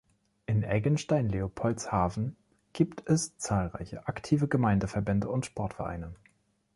In 0.47 0.63
Eggenstein-Leopoldshafen 0.63 2.35
gibt 2.73 3.07
es 3.07 3.37
zahlreiche 3.37 4.07
aktive 4.07 4.47
Gemeindeverbände 4.47 5.29
und 5.29 5.45
Sportvereine. 5.45 6.15